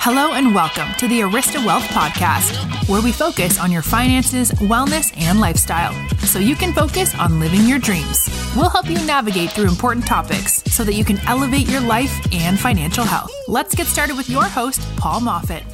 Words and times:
Hello 0.00 0.32
and 0.34 0.54
welcome 0.54 0.88
to 0.98 1.08
the 1.08 1.20
Arista 1.20 1.64
Wealth 1.64 1.82
Podcast, 1.88 2.88
where 2.88 3.02
we 3.02 3.12
focus 3.12 3.58
on 3.58 3.70
your 3.72 3.82
finances, 3.82 4.50
wellness, 4.52 5.12
and 5.18 5.40
lifestyle 5.40 5.92
so 6.20 6.38
you 6.38 6.54
can 6.54 6.72
focus 6.72 7.14
on 7.18 7.40
living 7.40 7.64
your 7.66 7.78
dreams. 7.78 8.28
We'll 8.56 8.70
help 8.70 8.88
you 8.88 9.04
navigate 9.04 9.50
through 9.50 9.68
important 9.68 10.06
topics 10.06 10.62
so 10.72 10.84
that 10.84 10.94
you 10.94 11.04
can 11.04 11.18
elevate 11.26 11.68
your 11.68 11.80
life 11.80 12.16
and 12.32 12.58
financial 12.58 13.04
health. 13.04 13.30
Let's 13.48 13.74
get 13.74 13.86
started 13.86 14.16
with 14.16 14.30
your 14.30 14.44
host, 14.44 14.80
Paul 14.96 15.20
Moffat. 15.20 15.64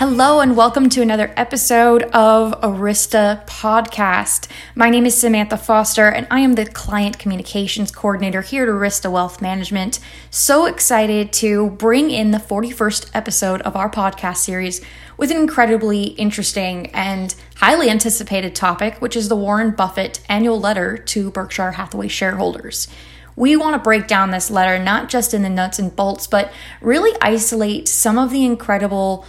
Hello, 0.00 0.40
and 0.40 0.56
welcome 0.56 0.88
to 0.88 1.02
another 1.02 1.30
episode 1.36 2.04
of 2.04 2.58
Arista 2.62 3.46
Podcast. 3.46 4.48
My 4.74 4.88
name 4.88 5.04
is 5.04 5.14
Samantha 5.14 5.58
Foster, 5.58 6.08
and 6.08 6.26
I 6.30 6.40
am 6.40 6.54
the 6.54 6.64
Client 6.64 7.18
Communications 7.18 7.90
Coordinator 7.90 8.40
here 8.40 8.62
at 8.62 8.70
Arista 8.70 9.12
Wealth 9.12 9.42
Management. 9.42 9.98
So 10.30 10.64
excited 10.64 11.34
to 11.34 11.68
bring 11.72 12.10
in 12.10 12.30
the 12.30 12.38
41st 12.38 13.10
episode 13.12 13.60
of 13.60 13.76
our 13.76 13.90
podcast 13.90 14.38
series 14.38 14.80
with 15.18 15.30
an 15.30 15.36
incredibly 15.36 16.04
interesting 16.04 16.86
and 16.94 17.34
highly 17.56 17.90
anticipated 17.90 18.54
topic, 18.54 19.02
which 19.02 19.16
is 19.16 19.28
the 19.28 19.36
Warren 19.36 19.72
Buffett 19.72 20.22
annual 20.30 20.58
letter 20.58 20.96
to 20.96 21.30
Berkshire 21.30 21.72
Hathaway 21.72 22.08
shareholders. 22.08 22.88
We 23.36 23.56
want 23.56 23.74
to 23.74 23.82
break 23.82 24.06
down 24.06 24.30
this 24.30 24.50
letter 24.50 24.82
not 24.82 25.08
just 25.08 25.32
in 25.32 25.42
the 25.42 25.48
nuts 25.48 25.78
and 25.78 25.94
bolts, 25.94 26.26
but 26.26 26.52
really 26.80 27.16
isolate 27.22 27.88
some 27.88 28.18
of 28.18 28.30
the 28.30 28.44
incredible 28.44 29.24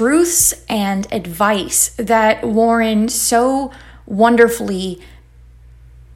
truths 0.00 0.54
and 0.66 1.06
advice 1.12 1.90
that 1.98 2.42
Warren 2.42 3.06
so 3.06 3.70
wonderfully 4.06 4.98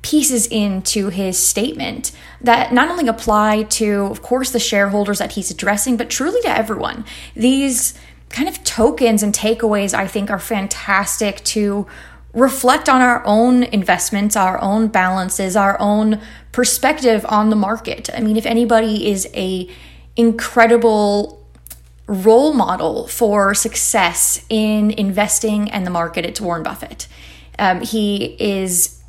pieces 0.00 0.46
into 0.46 1.10
his 1.10 1.38
statement 1.38 2.10
that 2.40 2.72
not 2.72 2.88
only 2.88 3.06
apply 3.08 3.64
to, 3.64 4.04
of 4.04 4.22
course, 4.22 4.52
the 4.52 4.58
shareholders 4.58 5.18
that 5.18 5.32
he's 5.32 5.50
addressing, 5.50 5.98
but 5.98 6.08
truly 6.08 6.40
to 6.40 6.48
everyone. 6.48 7.04
These 7.36 7.92
kind 8.30 8.48
of 8.48 8.64
tokens 8.64 9.22
and 9.22 9.34
takeaways, 9.34 9.92
I 9.92 10.06
think, 10.06 10.30
are 10.30 10.38
fantastic 10.38 11.44
to 11.44 11.86
reflect 12.32 12.88
on 12.88 13.02
our 13.02 13.22
own 13.26 13.64
investments, 13.64 14.34
our 14.34 14.58
own 14.62 14.88
balances, 14.88 15.56
our 15.56 15.78
own 15.78 16.22
perspective 16.52 17.26
on 17.28 17.50
the 17.50 17.56
market. 17.56 18.08
I 18.14 18.20
mean, 18.20 18.38
if 18.38 18.46
anybody 18.46 19.10
is 19.10 19.28
a 19.34 19.68
incredible 20.16 21.43
role 22.06 22.52
model 22.52 23.06
for 23.06 23.54
success 23.54 24.44
in 24.48 24.90
investing 24.92 25.70
and 25.70 25.86
the 25.86 25.90
market, 25.90 26.24
it's 26.24 26.40
Warren 26.40 26.62
Buffett. 26.62 27.08
Um, 27.58 27.80
he 27.80 28.36
is 28.38 29.02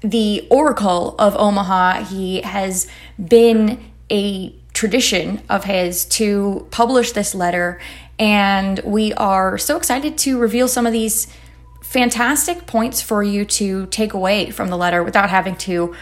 the 0.00 0.46
oracle 0.50 1.14
of 1.18 1.34
Omaha. 1.36 2.04
He 2.04 2.42
has 2.42 2.86
been 3.24 3.82
a 4.10 4.54
tradition 4.74 5.40
of 5.48 5.64
his 5.64 6.04
to 6.04 6.66
publish 6.70 7.12
this 7.12 7.34
letter, 7.34 7.80
and 8.18 8.80
we 8.84 9.14
are 9.14 9.56
so 9.56 9.76
excited 9.76 10.18
to 10.18 10.38
reveal 10.38 10.68
some 10.68 10.86
of 10.86 10.92
these 10.92 11.28
fantastic 11.80 12.66
points 12.66 13.00
for 13.00 13.22
you 13.22 13.44
to 13.44 13.86
take 13.86 14.12
away 14.12 14.50
from 14.50 14.68
the 14.68 14.76
letter 14.76 15.02
without 15.02 15.30
having 15.30 15.54
to 15.56 15.94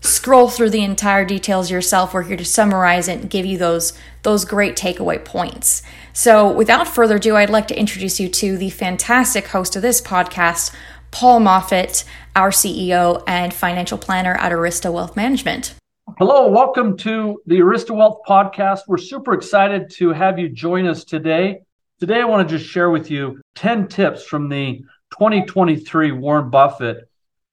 scroll 0.00 0.48
through 0.48 0.70
the 0.70 0.82
entire 0.82 1.24
details 1.24 1.70
yourself. 1.70 2.14
We're 2.14 2.22
here 2.22 2.36
to 2.36 2.44
summarize 2.44 3.08
it 3.08 3.20
and 3.20 3.30
give 3.30 3.46
you 3.46 3.58
those 3.58 3.92
those 4.22 4.44
great 4.44 4.76
takeaway 4.76 5.24
points. 5.24 5.82
So, 6.12 6.50
without 6.50 6.88
further 6.88 7.16
ado, 7.16 7.36
I'd 7.36 7.50
like 7.50 7.68
to 7.68 7.78
introduce 7.78 8.20
you 8.20 8.28
to 8.28 8.56
the 8.56 8.70
fantastic 8.70 9.48
host 9.48 9.76
of 9.76 9.82
this 9.82 10.00
podcast, 10.00 10.74
Paul 11.10 11.40
Moffat, 11.40 12.04
our 12.36 12.50
CEO 12.50 13.22
and 13.26 13.52
financial 13.52 13.98
planner 13.98 14.34
at 14.34 14.52
Arista 14.52 14.92
Wealth 14.92 15.16
Management. 15.16 15.74
Hello, 16.18 16.48
welcome 16.48 16.96
to 16.98 17.40
the 17.46 17.60
Arista 17.60 17.96
Wealth 17.96 18.20
podcast. 18.26 18.80
We're 18.88 18.98
super 18.98 19.32
excited 19.32 19.90
to 19.92 20.10
have 20.10 20.38
you 20.38 20.48
join 20.48 20.86
us 20.86 21.04
today. 21.04 21.60
Today, 22.00 22.20
I 22.20 22.24
want 22.24 22.48
to 22.48 22.58
just 22.58 22.68
share 22.68 22.90
with 22.90 23.10
you 23.10 23.40
10 23.54 23.88
tips 23.88 24.24
from 24.24 24.48
the 24.48 24.78
2023 25.12 26.12
Warren 26.12 26.50
Buffett 26.50 27.08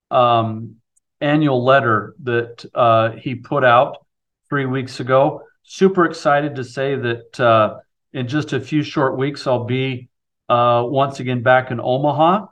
um, 0.09 0.77
annual 1.21 1.63
letter 1.63 2.15
that 2.23 2.65
uh, 2.75 3.11
he 3.11 3.35
put 3.35 3.63
out 3.63 4.05
three 4.49 4.65
weeks 4.65 4.99
ago. 4.99 5.41
Super 5.63 6.05
excited 6.05 6.55
to 6.55 6.63
say 6.63 6.95
that 6.95 7.39
uh, 7.39 7.79
in 8.13 8.27
just 8.27 8.53
a 8.53 8.59
few 8.59 8.83
short 8.83 9.17
weeks, 9.17 9.47
I'll 9.47 9.65
be 9.65 10.09
uh, 10.49 10.83
once 10.85 11.19
again 11.19 11.43
back 11.43 11.71
in 11.71 11.79
Omaha 11.79 12.47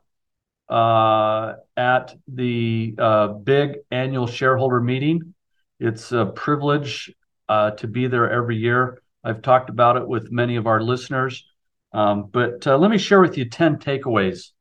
uh, 0.70 1.54
at 1.78 2.16
the 2.28 2.96
uh, 2.98 3.28
big 3.30 3.78
annual 3.92 4.28
shareholder 4.28 4.82
meeting. 4.82 5.34
It's 5.80 6.12
a 6.12 6.26
privilege 6.26 7.14
uh, 7.48 7.72
to 7.72 7.88
be 7.88 8.08
there 8.08 8.30
every 8.30 8.58
year. 8.58 9.02
I've 9.24 9.42
talked 9.42 9.70
about 9.70 9.98
it 9.98 10.08
with 10.08 10.32
many 10.32 10.56
of 10.56 10.68
our 10.68 10.82
listeners. 10.82 11.46
Um, 11.94 12.28
but 12.32 12.66
let 12.66 12.92
me 12.92 12.98
share 12.98 13.22
with 13.22 13.38
you 13.38 13.50
10 13.50 13.78
takeaways. 13.78 14.52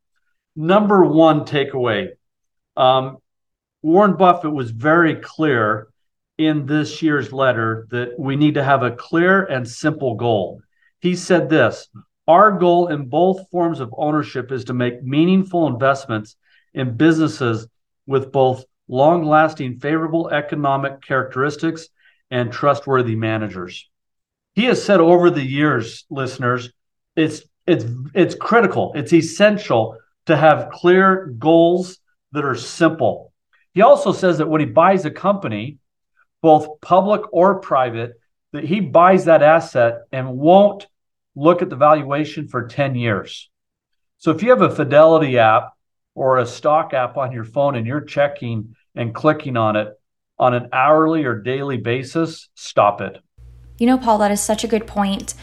Number 0.54 1.04
one 1.04 1.40
takeaway 1.40 2.10
um, 2.76 3.18
Warren 3.84 4.16
Buffett 4.16 4.50
was 4.50 4.70
very 4.70 5.16
clear 5.16 5.88
in 6.38 6.64
this 6.64 7.02
year's 7.02 7.34
letter 7.34 7.86
that 7.90 8.18
we 8.18 8.34
need 8.34 8.54
to 8.54 8.64
have 8.64 8.82
a 8.82 8.96
clear 8.96 9.44
and 9.44 9.68
simple 9.68 10.14
goal. 10.14 10.62
He 11.00 11.14
said 11.14 11.50
this 11.50 11.90
Our 12.26 12.52
goal 12.52 12.88
in 12.88 13.10
both 13.10 13.50
forms 13.50 13.80
of 13.80 13.94
ownership 13.94 14.50
is 14.50 14.64
to 14.64 14.72
make 14.72 15.02
meaningful 15.02 15.66
investments 15.66 16.34
in 16.72 16.96
businesses 16.96 17.68
with 18.06 18.32
both 18.32 18.64
long 18.88 19.26
lasting 19.26 19.80
favorable 19.80 20.30
economic 20.30 21.02
characteristics 21.02 21.86
and 22.30 22.50
trustworthy 22.50 23.16
managers. 23.16 23.86
He 24.54 24.64
has 24.64 24.82
said 24.82 25.00
over 25.00 25.28
the 25.28 25.44
years, 25.44 26.06
listeners, 26.08 26.70
it's 27.16 27.42
it's 27.66 27.84
it's 28.14 28.34
critical, 28.34 28.92
it's 28.94 29.12
essential 29.12 29.98
to 30.24 30.38
have 30.38 30.70
clear 30.70 31.26
goals 31.38 31.98
that 32.32 32.46
are 32.46 32.54
simple 32.54 33.33
he 33.74 33.82
also 33.82 34.12
says 34.12 34.38
that 34.38 34.48
when 34.48 34.60
he 34.60 34.66
buys 34.66 35.04
a 35.04 35.10
company, 35.10 35.78
both 36.40 36.80
public 36.80 37.22
or 37.32 37.60
private, 37.60 38.12
that 38.52 38.64
he 38.64 38.80
buys 38.80 39.24
that 39.24 39.42
asset 39.42 40.02
and 40.12 40.38
won't 40.38 40.86
look 41.34 41.60
at 41.60 41.70
the 41.70 41.76
valuation 41.76 42.46
for 42.46 42.68
10 42.68 42.94
years. 42.94 43.50
So 44.18 44.30
if 44.30 44.42
you 44.42 44.50
have 44.50 44.62
a 44.62 44.74
Fidelity 44.74 45.38
app 45.38 45.72
or 46.14 46.38
a 46.38 46.46
stock 46.46 46.94
app 46.94 47.16
on 47.16 47.32
your 47.32 47.44
phone 47.44 47.74
and 47.74 47.86
you're 47.86 48.00
checking 48.00 48.76
and 48.94 49.12
clicking 49.14 49.56
on 49.56 49.74
it 49.74 49.88
on 50.38 50.54
an 50.54 50.68
hourly 50.72 51.24
or 51.24 51.40
daily 51.40 51.76
basis, 51.76 52.48
stop 52.54 53.00
it. 53.00 53.18
You 53.78 53.88
know, 53.88 53.98
Paul, 53.98 54.18
that 54.18 54.30
is 54.30 54.40
such 54.40 54.62
a 54.62 54.68
good 54.68 54.86
point 54.86 55.34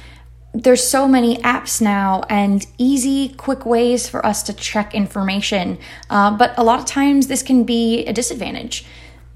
there's 0.54 0.86
so 0.86 1.08
many 1.08 1.38
apps 1.38 1.82
now 1.82 2.24
and 2.30 2.66
easy, 2.78 3.30
quick 3.30 3.66
ways 3.66 4.10
for 4.10 4.26
us 4.26 4.44
to 4.44 4.54
check 4.54 4.94
information. 4.94 5.78
Uh, 6.10 6.36
but 6.36 6.54
a 6.58 6.64
lot 6.64 6.80
of 6.80 6.86
times 6.86 7.28
this 7.28 7.42
can 7.42 7.64
be 7.64 8.06
a 8.06 8.14
disadvantage. 8.14 8.86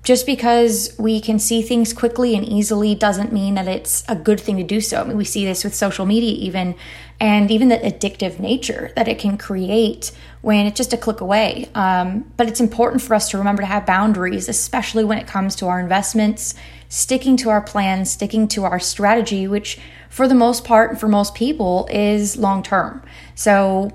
Just 0.04 0.28
because 0.28 0.94
we 1.00 1.20
can 1.20 1.40
see 1.40 1.64
things 1.64 1.92
quickly 1.92 2.36
and 2.36 2.46
easily 2.46 2.94
doesn't 2.94 3.34
mean 3.34 3.56
that 3.56 3.68
it's 3.68 4.04
a 4.08 4.16
good 4.16 4.40
thing 4.40 4.58
to 4.58 4.64
do 4.64 4.80
so. 4.80 5.02
I 5.02 5.04
mean, 5.06 5.18
we 5.18 5.26
see 5.26 5.46
this 5.46 5.64
with 5.64 5.74
social 5.74 6.06
media, 6.06 6.34
even, 6.34 6.76
and 7.20 7.50
even 7.50 7.70
the 7.70 7.78
addictive 7.78 8.40
nature 8.40 8.92
that 8.96 9.08
it 9.08 9.18
can 9.18 9.36
create 9.36 10.12
when 10.46 10.68
it's 10.68 10.78
just 10.78 10.94
a 10.94 10.98
click 10.98 11.22
away. 11.22 11.68
Um, 11.74 12.32
but 12.38 12.48
it's 12.48 12.62
important 12.62 13.02
for 13.02 13.16
us 13.16 13.32
to 13.32 13.38
remember 13.40 13.64
to 13.64 13.66
have 13.66 13.84
boundaries, 13.84 14.48
especially 14.48 15.04
when 15.04 15.18
it 15.18 15.26
comes 15.26 15.56
to 15.56 15.66
our 15.66 15.80
investments, 15.80 16.54
sticking 16.88 17.36
to 17.38 17.50
our 17.50 17.62
plans, 17.62 18.12
sticking 18.12 18.48
to 18.50 18.64
our 18.64 18.80
strategy, 18.80 19.48
which 19.48 19.80
for 20.08 20.28
the 20.28 20.36
most 20.36 20.64
part, 20.64 20.92
and 20.92 21.00
for 21.00 21.08
most 21.08 21.34
people, 21.34 21.88
is 21.90 22.38
long 22.38 22.62
term. 22.62 23.02
So, 23.34 23.90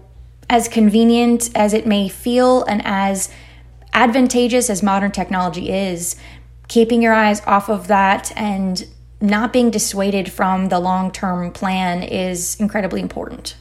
as 0.49 0.67
convenient 0.67 1.51
as 1.55 1.73
it 1.73 1.87
may 1.87 2.09
feel 2.09 2.65
and 2.65 2.83
as 2.85 3.31
advantageous 3.95 4.69
as 4.69 4.83
modern 4.83 5.13
technology 5.13 5.71
is, 5.71 6.17
keeping 6.67 7.01
your 7.01 7.13
eyes 7.13 7.41
off 7.47 7.69
of 7.69 7.87
that 7.87 8.33
and 8.37 8.89
not 9.21 9.53
being 9.53 9.71
dissuaded 9.71 10.33
from 10.33 10.69
the 10.69 10.81
long 10.81 11.13
term 11.13 11.53
plan 11.53 12.03
is 12.03 12.59
incredibly 12.59 13.01
important. 13.01 13.55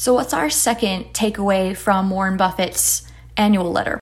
So, 0.00 0.14
what's 0.14 0.32
our 0.32 0.48
second 0.48 1.12
takeaway 1.12 1.76
from 1.76 2.08
Warren 2.08 2.38
Buffett's 2.38 3.02
annual 3.36 3.70
letter? 3.70 4.00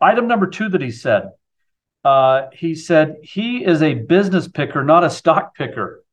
Item 0.00 0.28
number 0.28 0.46
two 0.46 0.68
that 0.68 0.80
he 0.80 0.92
said 0.92 1.30
uh, 2.04 2.42
he 2.52 2.76
said 2.76 3.16
he 3.20 3.64
is 3.64 3.82
a 3.82 3.94
business 3.94 4.46
picker, 4.46 4.84
not 4.84 5.02
a 5.02 5.10
stock 5.10 5.56
picker. 5.56 6.04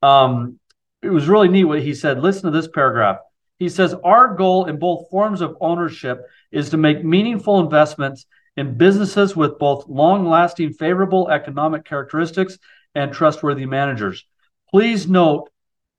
Um, 0.00 0.58
it 1.02 1.10
was 1.10 1.28
really 1.28 1.48
neat 1.48 1.64
what 1.64 1.82
he 1.82 1.92
said. 1.92 2.22
Listen 2.22 2.44
to 2.44 2.58
this 2.58 2.66
paragraph. 2.66 3.18
He 3.58 3.68
says, 3.68 3.94
Our 4.02 4.34
goal 4.34 4.64
in 4.64 4.78
both 4.78 5.10
forms 5.10 5.42
of 5.42 5.58
ownership 5.60 6.22
is 6.50 6.70
to 6.70 6.78
make 6.78 7.04
meaningful 7.04 7.60
investments 7.60 8.24
in 8.56 8.78
businesses 8.78 9.36
with 9.36 9.58
both 9.58 9.86
long 9.88 10.26
lasting 10.26 10.72
favorable 10.72 11.28
economic 11.28 11.84
characteristics 11.84 12.56
and 12.94 13.12
trustworthy 13.12 13.66
managers. 13.66 14.24
Please 14.70 15.06
note, 15.06 15.50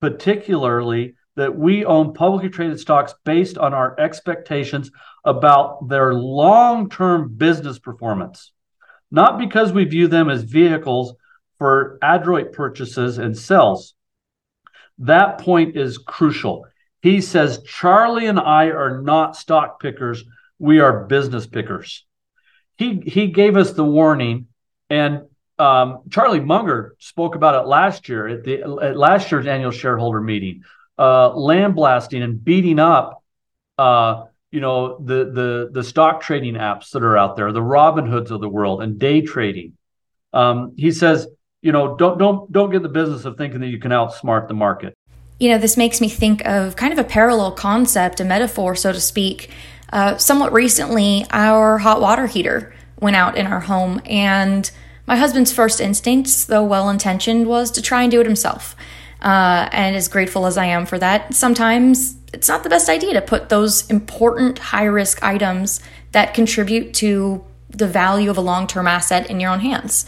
particularly, 0.01 1.13
that 1.35 1.57
we 1.57 1.85
own 1.85 2.13
publicly 2.13 2.49
traded 2.49 2.79
stocks 2.79 3.13
based 3.23 3.57
on 3.57 3.73
our 3.73 3.99
expectations 3.99 4.91
about 5.23 5.87
their 5.89 6.13
long 6.13 6.89
term 6.89 7.33
business 7.35 7.79
performance, 7.79 8.51
not 9.11 9.37
because 9.37 9.73
we 9.73 9.83
view 9.85 10.07
them 10.07 10.29
as 10.29 10.43
vehicles 10.43 11.13
for 11.57 11.97
adroit 12.01 12.51
purchases 12.53 13.17
and 13.17 13.37
sells 13.37 13.95
That 14.99 15.39
point 15.39 15.75
is 15.75 15.97
crucial. 15.97 16.67
He 17.01 17.21
says, 17.21 17.61
Charlie 17.63 18.27
and 18.27 18.39
I 18.39 18.67
are 18.67 19.01
not 19.01 19.35
stock 19.35 19.79
pickers, 19.79 20.23
we 20.57 20.79
are 20.79 21.05
business 21.05 21.45
pickers. 21.45 22.05
He, 22.77 23.01
he 23.05 23.27
gave 23.27 23.57
us 23.57 23.73
the 23.73 23.83
warning, 23.83 24.47
and 24.89 25.23
um, 25.59 26.01
Charlie 26.09 26.39
Munger 26.39 26.95
spoke 26.99 27.35
about 27.35 27.63
it 27.63 27.67
last 27.67 28.09
year 28.09 28.27
at, 28.27 28.43
the, 28.43 28.61
at 28.81 28.97
last 28.97 29.31
year's 29.31 29.47
annual 29.47 29.71
shareholder 29.71 30.19
meeting. 30.21 30.63
Uh, 30.97 31.35
land 31.35 31.75
blasting 31.75 32.23
and 32.23 32.43
beating 32.43 32.79
up, 32.79 33.21
uh, 33.77 34.23
you 34.51 34.61
know, 34.61 34.97
the 34.99 35.25
the 35.25 35.69
the 35.73 35.83
stock 35.83 36.21
trading 36.21 36.53
apps 36.53 36.91
that 36.91 37.03
are 37.03 37.17
out 37.17 37.35
there, 37.35 37.51
the 37.51 37.59
Robinhoods 37.59 38.31
of 38.31 38.39
the 38.39 38.47
world, 38.47 38.81
and 38.81 38.97
day 38.97 39.19
trading. 39.21 39.73
Um, 40.31 40.73
he 40.77 40.91
says, 40.91 41.27
you 41.61 41.73
know, 41.73 41.97
don't 41.97 42.17
don't 42.17 42.49
don't 42.51 42.69
get 42.69 42.81
the 42.81 42.89
business 42.89 43.25
of 43.25 43.37
thinking 43.37 43.59
that 43.59 43.67
you 43.67 43.79
can 43.79 43.91
outsmart 43.91 44.47
the 44.47 44.53
market. 44.53 44.93
You 45.39 45.49
know, 45.49 45.57
this 45.57 45.75
makes 45.75 45.99
me 45.99 46.07
think 46.07 46.45
of 46.45 46.77
kind 46.77 46.93
of 46.93 46.99
a 46.99 47.03
parallel 47.03 47.51
concept, 47.51 48.21
a 48.21 48.23
metaphor, 48.23 48.75
so 48.75 48.93
to 48.93 49.01
speak. 49.01 49.49
Uh, 49.91 50.15
somewhat 50.17 50.53
recently, 50.53 51.25
our 51.31 51.77
hot 51.79 51.99
water 51.99 52.27
heater 52.27 52.73
went 53.01 53.17
out 53.17 53.35
in 53.35 53.47
our 53.47 53.59
home, 53.59 54.01
and 54.05 54.71
my 55.05 55.17
husband's 55.17 55.51
first 55.51 55.81
instincts, 55.81 56.45
though 56.45 56.63
well 56.63 56.89
intentioned, 56.89 57.47
was 57.47 57.69
to 57.71 57.81
try 57.81 58.03
and 58.03 58.11
do 58.11 58.21
it 58.21 58.25
himself. 58.25 58.75
Uh, 59.21 59.69
and 59.71 59.95
as 59.95 60.07
grateful 60.07 60.45
as 60.45 60.57
I 60.57 60.65
am 60.65 60.85
for 60.85 60.99
that, 60.99 61.33
sometimes 61.33 62.15
it's 62.33 62.47
not 62.47 62.63
the 62.63 62.69
best 62.69 62.89
idea 62.89 63.13
to 63.13 63.21
put 63.21 63.49
those 63.49 63.89
important 63.89 64.59
high 64.59 64.85
risk 64.85 65.23
items 65.23 65.79
that 66.11 66.33
contribute 66.33 66.93
to 66.95 67.43
the 67.69 67.87
value 67.87 68.29
of 68.29 68.37
a 68.37 68.41
long 68.41 68.67
term 68.67 68.87
asset 68.87 69.29
in 69.29 69.39
your 69.39 69.51
own 69.51 69.61
hands. 69.61 70.05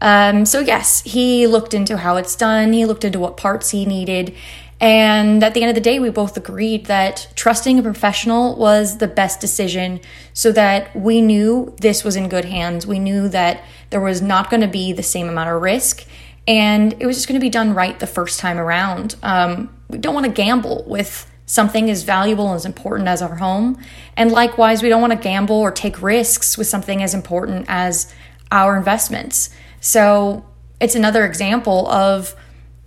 Um, 0.00 0.44
so, 0.44 0.60
yes, 0.60 1.02
he 1.02 1.46
looked 1.46 1.74
into 1.74 1.96
how 1.96 2.16
it's 2.16 2.36
done, 2.36 2.72
he 2.72 2.84
looked 2.84 3.04
into 3.04 3.18
what 3.18 3.36
parts 3.36 3.70
he 3.70 3.84
needed. 3.84 4.34
And 4.80 5.42
at 5.42 5.54
the 5.54 5.62
end 5.62 5.70
of 5.70 5.74
the 5.74 5.80
day, 5.80 5.98
we 5.98 6.10
both 6.10 6.36
agreed 6.36 6.86
that 6.86 7.32
trusting 7.34 7.80
a 7.80 7.82
professional 7.82 8.56
was 8.56 8.98
the 8.98 9.08
best 9.08 9.40
decision 9.40 9.98
so 10.32 10.52
that 10.52 10.94
we 10.94 11.20
knew 11.20 11.74
this 11.80 12.04
was 12.04 12.14
in 12.14 12.28
good 12.28 12.44
hands. 12.44 12.86
We 12.86 13.00
knew 13.00 13.28
that 13.28 13.64
there 13.90 14.00
was 14.00 14.22
not 14.22 14.50
going 14.50 14.60
to 14.60 14.68
be 14.68 14.92
the 14.92 15.02
same 15.02 15.28
amount 15.28 15.50
of 15.50 15.60
risk 15.60 16.06
and 16.48 16.94
it 16.98 17.06
was 17.06 17.16
just 17.16 17.28
going 17.28 17.38
to 17.38 17.44
be 17.44 17.50
done 17.50 17.74
right 17.74 18.00
the 18.00 18.06
first 18.06 18.40
time 18.40 18.58
around. 18.58 19.14
Um, 19.22 19.68
we 19.88 19.98
don't 19.98 20.14
want 20.14 20.24
to 20.24 20.32
gamble 20.32 20.82
with 20.86 21.30
something 21.44 21.90
as 21.90 22.04
valuable 22.04 22.46
and 22.46 22.56
as 22.56 22.64
important 22.64 23.06
as 23.06 23.20
our 23.20 23.36
home. 23.36 23.78
And 24.16 24.32
likewise, 24.32 24.82
we 24.82 24.88
don't 24.88 25.02
want 25.02 25.12
to 25.12 25.18
gamble 25.18 25.56
or 25.56 25.70
take 25.70 26.00
risks 26.00 26.56
with 26.56 26.66
something 26.66 27.02
as 27.02 27.12
important 27.12 27.66
as 27.68 28.12
our 28.50 28.78
investments. 28.78 29.50
So 29.80 30.46
it's 30.80 30.94
another 30.94 31.26
example 31.26 31.86
of 31.88 32.34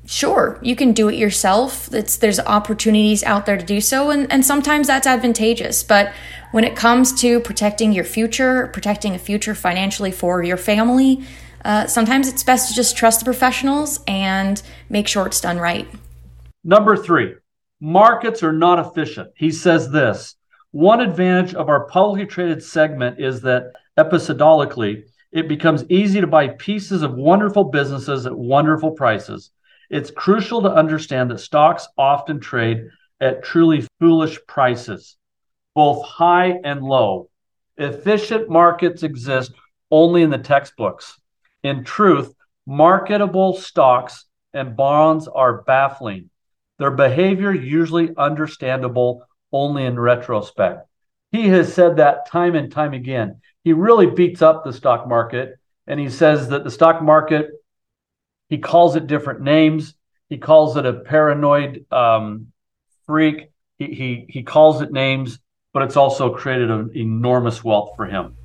sure, 0.07 0.59
you 0.63 0.75
can 0.75 0.91
do 0.91 1.07
it 1.07 1.15
yourself. 1.15 1.93
It's, 1.93 2.17
there's 2.17 2.39
opportunities 2.39 3.23
out 3.23 3.45
there 3.45 3.57
to 3.57 3.65
do 3.65 3.79
so, 3.79 4.09
and, 4.09 4.31
and 4.31 4.43
sometimes 4.43 4.87
that's 4.87 5.05
advantageous. 5.05 5.83
But 5.83 6.13
when 6.51 6.63
it 6.63 6.75
comes 6.75 7.13
to 7.21 7.39
protecting 7.41 7.91
your 7.91 8.05
future, 8.05 8.67
protecting 8.73 9.13
a 9.13 9.19
future 9.19 9.53
financially 9.53 10.11
for 10.11 10.43
your 10.43 10.57
family, 10.57 11.23
uh, 11.65 11.87
sometimes 11.87 12.27
it's 12.27 12.43
best 12.43 12.69
to 12.69 12.75
just 12.75 12.95
trust 12.95 13.19
the 13.19 13.25
professionals 13.25 13.99
and 14.07 14.61
make 14.89 15.07
sure 15.07 15.25
it's 15.25 15.41
done 15.41 15.57
right. 15.57 15.87
Number 16.63 16.95
three, 16.95 17.35
markets 17.79 18.43
are 18.43 18.53
not 18.53 18.79
efficient. 18.79 19.31
He 19.35 19.51
says 19.51 19.89
this 19.89 20.35
one 20.71 21.01
advantage 21.01 21.53
of 21.53 21.67
our 21.67 21.85
publicly 21.87 22.25
traded 22.25 22.63
segment 22.63 23.19
is 23.19 23.41
that 23.41 23.73
episodically, 23.97 25.03
it 25.31 25.47
becomes 25.47 25.83
easy 25.89 26.21
to 26.21 26.27
buy 26.27 26.47
pieces 26.49 27.03
of 27.03 27.13
wonderful 27.13 27.65
businesses 27.65 28.25
at 28.25 28.37
wonderful 28.37 28.91
prices. 28.91 29.51
It's 29.89 30.11
crucial 30.11 30.61
to 30.61 30.73
understand 30.73 31.29
that 31.31 31.39
stocks 31.39 31.87
often 31.97 32.39
trade 32.39 32.87
at 33.19 33.43
truly 33.43 33.85
foolish 33.99 34.39
prices, 34.47 35.17
both 35.75 36.05
high 36.05 36.59
and 36.63 36.81
low. 36.81 37.29
Efficient 37.77 38.49
markets 38.49 39.03
exist 39.03 39.51
only 39.89 40.21
in 40.21 40.29
the 40.29 40.37
textbooks. 40.37 41.19
In 41.63 41.83
truth, 41.83 42.33
marketable 42.65 43.53
stocks 43.53 44.25
and 44.53 44.75
bonds 44.75 45.27
are 45.27 45.61
baffling. 45.61 46.29
Their 46.79 46.91
behavior 46.91 47.53
usually 47.53 48.15
understandable 48.17 49.27
only 49.51 49.85
in 49.85 49.99
retrospect. 49.99 50.87
He 51.31 51.47
has 51.49 51.73
said 51.73 51.97
that 51.97 52.27
time 52.27 52.55
and 52.55 52.71
time 52.71 52.93
again 52.93 53.41
he 53.63 53.73
really 53.73 54.07
beats 54.07 54.41
up 54.41 54.63
the 54.63 54.73
stock 54.73 55.07
market 55.07 55.59
and 55.87 55.99
he 55.99 56.09
says 56.09 56.49
that 56.49 56.63
the 56.63 56.71
stock 56.71 57.01
market 57.01 57.49
he 58.49 58.57
calls 58.57 58.95
it 58.95 59.07
different 59.07 59.41
names 59.41 59.95
he 60.29 60.37
calls 60.37 60.77
it 60.77 60.85
a 60.85 60.93
paranoid 60.93 61.85
um, 61.91 62.47
freak 63.05 63.51
he, 63.77 63.85
he 63.87 64.25
he 64.29 64.43
calls 64.43 64.81
it 64.81 64.91
names 64.91 65.39
but 65.73 65.83
it's 65.83 65.97
also 65.97 66.33
created 66.33 66.69
an 66.69 66.91
enormous 66.95 67.63
wealth 67.63 67.91
for 67.95 68.05
him 68.05 68.35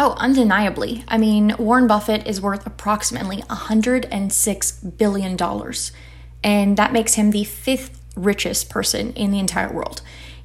oh 0.00 0.14
undeniably 0.16 1.04
i 1.06 1.18
mean 1.18 1.54
warren 1.58 1.86
buffett 1.86 2.26
is 2.26 2.40
worth 2.40 2.66
approximately 2.66 3.42
106 3.48 4.72
billion 4.72 5.36
dollars 5.36 5.92
and 6.42 6.76
that 6.76 6.92
makes 6.92 7.14
him 7.14 7.30
the 7.30 7.44
fifth 7.44 8.00
richest 8.16 8.70
person 8.70 9.12
in 9.12 9.30
the 9.30 9.38
entire 9.38 9.72
world 9.72 10.00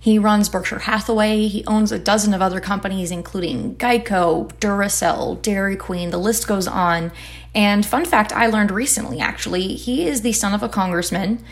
he 0.06 0.20
runs 0.20 0.50
Berkshire 0.50 0.78
Hathaway. 0.78 1.48
He 1.48 1.66
owns 1.66 1.92
a 1.92 1.98
dozen 1.98 2.36
of 2.36 2.42
other 2.44 2.60
companies, 2.60 3.10
including 3.10 3.76
Geico, 3.78 4.54
Duracell, 4.60 5.42
Dairy 5.42 5.76
Queen. 5.76 6.12
The 6.12 6.20
list 6.20 6.48
goes 6.48 6.68
on. 6.68 7.12
And 7.56 7.84
fun 7.84 8.06
fact 8.06 8.32
I 8.32 8.46
learned 8.46 8.70
recently 8.70 9.20
actually, 9.20 9.70
he 9.70 10.08
is 10.08 10.22
the 10.22 10.32
son 10.32 10.54
of 10.54 10.62
a 10.62 10.70
congressman. 10.70 11.44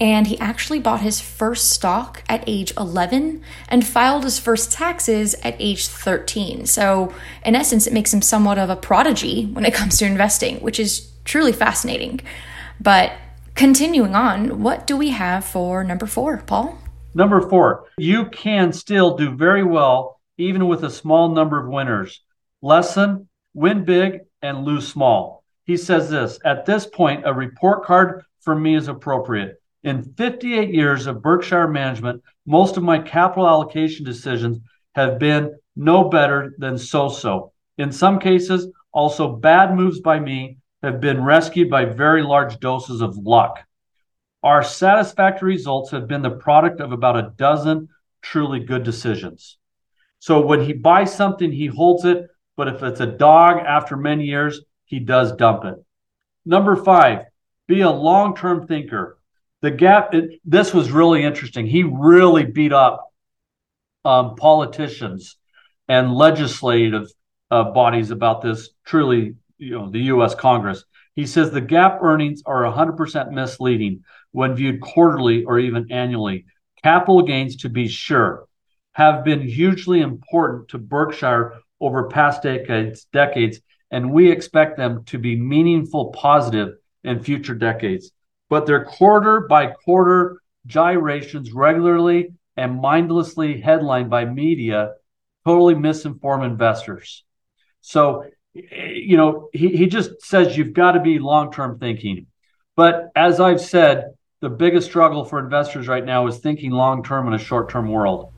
And 0.00 0.26
he 0.26 0.38
actually 0.38 0.80
bought 0.80 1.02
his 1.02 1.20
first 1.20 1.70
stock 1.70 2.24
at 2.28 2.42
age 2.46 2.72
11 2.78 3.42
and 3.68 3.86
filed 3.86 4.24
his 4.24 4.38
first 4.38 4.72
taxes 4.72 5.34
at 5.42 5.56
age 5.58 5.88
13. 5.88 6.64
So, 6.64 7.12
in 7.44 7.54
essence, 7.54 7.86
it 7.86 7.92
makes 7.92 8.14
him 8.14 8.22
somewhat 8.22 8.58
of 8.58 8.70
a 8.70 8.76
prodigy 8.76 9.46
when 9.46 9.66
it 9.66 9.74
comes 9.80 9.98
to 9.98 10.06
investing, 10.06 10.56
which 10.60 10.80
is 10.80 11.10
truly 11.24 11.52
fascinating. 11.52 12.20
But 12.80 13.12
continuing 13.54 14.14
on, 14.14 14.62
what 14.62 14.86
do 14.86 14.96
we 14.96 15.10
have 15.10 15.44
for 15.44 15.84
number 15.84 16.06
four, 16.06 16.38
Paul? 16.38 16.78
Number 17.14 17.46
four, 17.48 17.86
you 17.98 18.26
can 18.26 18.72
still 18.72 19.16
do 19.16 19.36
very 19.36 19.64
well 19.64 20.20
even 20.38 20.68
with 20.68 20.84
a 20.84 20.90
small 20.90 21.28
number 21.28 21.60
of 21.60 21.68
winners. 21.68 22.22
Lesson 22.62 23.28
win 23.52 23.84
big 23.84 24.20
and 24.40 24.64
lose 24.64 24.88
small. 24.88 25.44
He 25.64 25.76
says 25.76 26.08
this 26.08 26.38
At 26.44 26.64
this 26.64 26.86
point, 26.86 27.26
a 27.26 27.34
report 27.34 27.84
card 27.84 28.24
for 28.40 28.54
me 28.54 28.74
is 28.74 28.88
appropriate. 28.88 29.59
In 29.82 30.14
58 30.16 30.74
years 30.74 31.06
of 31.06 31.22
Berkshire 31.22 31.68
management, 31.68 32.22
most 32.46 32.76
of 32.76 32.82
my 32.82 32.98
capital 32.98 33.48
allocation 33.48 34.04
decisions 34.04 34.58
have 34.94 35.18
been 35.18 35.56
no 35.74 36.08
better 36.08 36.54
than 36.58 36.76
so 36.76 37.08
so. 37.08 37.52
In 37.78 37.90
some 37.92 38.18
cases, 38.18 38.68
also 38.92 39.36
bad 39.36 39.74
moves 39.74 40.00
by 40.00 40.20
me 40.20 40.58
have 40.82 41.00
been 41.00 41.22
rescued 41.22 41.70
by 41.70 41.84
very 41.84 42.22
large 42.22 42.58
doses 42.60 43.00
of 43.00 43.16
luck. 43.16 43.60
Our 44.42 44.62
satisfactory 44.62 45.52
results 45.52 45.90
have 45.90 46.08
been 46.08 46.22
the 46.22 46.30
product 46.30 46.80
of 46.80 46.92
about 46.92 47.18
a 47.18 47.32
dozen 47.36 47.88
truly 48.22 48.60
good 48.60 48.82
decisions. 48.82 49.58
So 50.18 50.44
when 50.44 50.62
he 50.62 50.72
buys 50.72 51.14
something, 51.14 51.52
he 51.52 51.66
holds 51.66 52.04
it. 52.04 52.26
But 52.56 52.68
if 52.68 52.82
it's 52.82 53.00
a 53.00 53.06
dog 53.06 53.58
after 53.58 53.96
many 53.96 54.24
years, 54.24 54.60
he 54.84 54.98
does 54.98 55.32
dump 55.32 55.64
it. 55.64 55.76
Number 56.44 56.76
five, 56.76 57.26
be 57.66 57.80
a 57.82 57.90
long 57.90 58.36
term 58.36 58.66
thinker. 58.66 59.18
The 59.62 59.72
GAAP, 59.72 60.14
it, 60.14 60.40
this 60.44 60.72
was 60.72 60.90
really 60.90 61.22
interesting. 61.22 61.66
He 61.66 61.82
really 61.82 62.44
beat 62.44 62.72
up 62.72 63.12
um, 64.04 64.36
politicians 64.36 65.36
and 65.88 66.14
legislative 66.14 67.10
uh, 67.50 67.64
bodies 67.64 68.10
about 68.10 68.40
this, 68.40 68.70
truly, 68.84 69.34
you 69.58 69.78
know, 69.78 69.90
the 69.90 70.04
US 70.14 70.34
Congress. 70.34 70.84
He 71.14 71.26
says 71.26 71.50
the 71.50 71.60
GAAP 71.60 72.02
earnings 72.02 72.42
are 72.46 72.62
100% 72.62 73.32
misleading 73.32 74.04
when 74.32 74.54
viewed 74.54 74.80
quarterly 74.80 75.44
or 75.44 75.58
even 75.58 75.90
annually. 75.90 76.46
Capital 76.82 77.22
gains, 77.22 77.56
to 77.56 77.68
be 77.68 77.88
sure, 77.88 78.46
have 78.92 79.24
been 79.24 79.40
hugely 79.40 80.00
important 80.00 80.68
to 80.68 80.78
Berkshire 80.78 81.60
over 81.80 82.08
past 82.08 82.42
decades, 82.42 83.06
decades, 83.12 83.60
and 83.90 84.12
we 84.12 84.30
expect 84.30 84.76
them 84.76 85.04
to 85.04 85.18
be 85.18 85.36
meaningful 85.36 86.10
positive 86.12 86.76
in 87.04 87.22
future 87.22 87.54
decades. 87.54 88.12
But 88.50 88.66
their 88.66 88.84
quarter 88.84 89.46
by 89.48 89.68
quarter 89.68 90.42
gyrations 90.66 91.52
regularly 91.52 92.34
and 92.56 92.80
mindlessly 92.80 93.60
headlined 93.60 94.10
by 94.10 94.26
media 94.26 94.92
totally 95.46 95.74
misinform 95.74 96.44
investors. 96.44 97.24
So, 97.80 98.26
you 98.52 99.16
know, 99.16 99.48
he, 99.54 99.68
he 99.68 99.86
just 99.86 100.20
says 100.20 100.58
you've 100.58 100.74
got 100.74 100.92
to 100.92 101.00
be 101.00 101.18
long 101.18 101.50
term 101.50 101.78
thinking. 101.78 102.26
But 102.76 103.10
as 103.16 103.40
I've 103.40 103.60
said, 103.60 104.14
the 104.40 104.50
biggest 104.50 104.88
struggle 104.88 105.24
for 105.24 105.38
investors 105.38 105.88
right 105.88 106.04
now 106.04 106.26
is 106.26 106.38
thinking 106.38 106.70
long 106.70 107.02
term 107.02 107.26
in 107.26 107.34
a 107.34 107.38
short 107.38 107.70
term 107.70 107.88
world. 107.88 108.32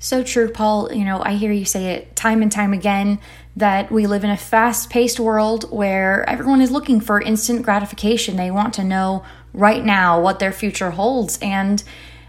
So 0.00 0.22
true, 0.22 0.50
Paul. 0.50 0.92
You 0.92 1.04
know, 1.04 1.20
I 1.24 1.34
hear 1.34 1.50
you 1.50 1.64
say 1.64 1.94
it 1.94 2.14
time 2.14 2.40
and 2.42 2.52
time 2.52 2.72
again 2.72 3.18
that 3.56 3.90
we 3.90 4.06
live 4.06 4.22
in 4.22 4.30
a 4.30 4.36
fast 4.36 4.90
paced 4.90 5.18
world 5.18 5.68
where 5.72 6.28
everyone 6.28 6.60
is 6.60 6.70
looking 6.70 7.00
for 7.00 7.20
instant 7.20 7.62
gratification. 7.62 8.36
They 8.36 8.52
want 8.52 8.74
to 8.74 8.84
know 8.84 9.24
right 9.52 9.84
now 9.84 10.20
what 10.20 10.38
their 10.38 10.52
future 10.52 10.90
holds. 10.90 11.38
And 11.40 11.82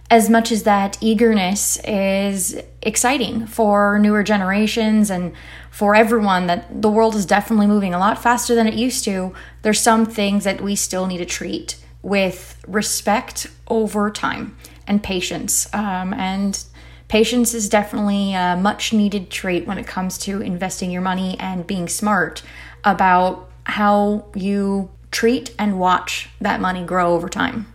as 0.09 0.29
much 0.29 0.51
as 0.51 0.63
that 0.63 0.97
eagerness 1.01 1.79
is 1.83 2.59
exciting 2.81 3.45
for 3.45 3.99
newer 3.99 4.23
generations 4.23 5.09
and 5.09 5.33
for 5.69 5.95
everyone, 5.95 6.47
that 6.47 6.81
the 6.81 6.89
world 6.89 7.15
is 7.15 7.25
definitely 7.25 7.67
moving 7.67 7.93
a 7.93 7.99
lot 7.99 8.21
faster 8.21 8.55
than 8.55 8.67
it 8.67 8.73
used 8.73 9.03
to, 9.05 9.33
there's 9.61 9.79
some 9.79 10.05
things 10.05 10.43
that 10.45 10.61
we 10.61 10.75
still 10.75 11.05
need 11.05 11.19
to 11.19 11.25
treat 11.25 11.77
with 12.01 12.59
respect 12.67 13.47
over 13.67 14.09
time 14.09 14.57
and 14.87 15.03
patience. 15.03 15.71
Um, 15.73 16.13
and 16.13 16.63
patience 17.07 17.53
is 17.53 17.69
definitely 17.69 18.33
a 18.33 18.55
much 18.55 18.93
needed 18.93 19.29
trait 19.29 19.67
when 19.67 19.77
it 19.77 19.85
comes 19.85 20.17
to 20.19 20.41
investing 20.41 20.89
your 20.89 21.01
money 21.01 21.37
and 21.39 21.67
being 21.67 21.87
smart 21.87 22.41
about 22.83 23.49
how 23.65 24.25
you 24.33 24.89
treat 25.11 25.53
and 25.57 25.79
watch 25.79 26.29
that 26.41 26.61
money 26.61 26.83
grow 26.83 27.13
over 27.13 27.29
time. 27.29 27.67